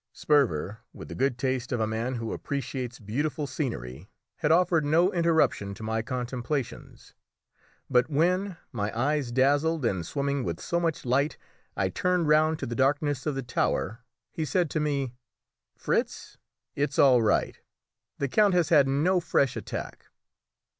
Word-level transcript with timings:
Sperver, 0.13 0.79
with 0.93 1.09
the 1.09 1.13
good 1.13 1.37
taste 1.37 1.71
of 1.71 1.79
a 1.79 1.85
man 1.85 2.15
who 2.15 2.33
appreciates 2.33 2.97
beautiful 2.97 3.45
scenery, 3.45 4.09
had 4.37 4.51
offered 4.51 4.83
no 4.83 5.13
interruption 5.13 5.75
to 5.75 5.83
my 5.83 6.01
contemplations; 6.01 7.13
but 7.87 8.09
when, 8.09 8.57
my 8.71 8.91
eyes 8.99 9.31
dazzled 9.31 9.85
and 9.85 10.03
swimming 10.03 10.43
with 10.43 10.59
so 10.59 10.79
much 10.79 11.05
light, 11.05 11.37
I 11.77 11.89
turned 11.89 12.27
round 12.27 12.57
to 12.57 12.65
the 12.65 12.73
darkness 12.73 13.27
of 13.27 13.35
the 13.35 13.43
tower, 13.43 13.99
he 14.31 14.43
said 14.43 14.71
to 14.71 14.79
me 14.79 15.13
"Fritz, 15.75 16.39
it's 16.73 16.97
all 16.97 17.21
right; 17.21 17.61
the 18.17 18.27
count 18.27 18.55
has 18.55 18.69
had 18.69 18.87
no 18.87 19.19
fresh 19.19 19.55
attack." 19.55 20.07